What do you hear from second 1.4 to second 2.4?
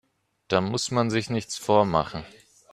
vormachen.